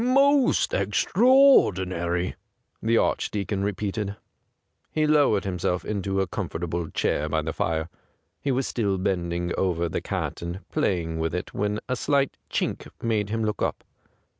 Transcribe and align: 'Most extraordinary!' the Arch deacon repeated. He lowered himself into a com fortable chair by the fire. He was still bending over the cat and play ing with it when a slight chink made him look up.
'Most 0.01 0.73
extraordinary!' 0.73 2.33
the 2.81 2.97
Arch 2.97 3.29
deacon 3.29 3.63
repeated. 3.63 4.15
He 4.91 5.05
lowered 5.05 5.43
himself 5.45 5.85
into 5.85 6.21
a 6.21 6.25
com 6.27 6.49
fortable 6.49 6.91
chair 6.91 7.29
by 7.29 7.43
the 7.43 7.53
fire. 7.53 7.87
He 8.41 8.51
was 8.51 8.65
still 8.65 8.97
bending 8.97 9.51
over 9.59 9.87
the 9.87 10.01
cat 10.01 10.41
and 10.41 10.67
play 10.69 11.03
ing 11.03 11.19
with 11.19 11.35
it 11.35 11.53
when 11.53 11.79
a 11.87 11.95
slight 11.95 12.35
chink 12.49 12.87
made 13.03 13.29
him 13.29 13.43
look 13.43 13.61
up. 13.61 13.83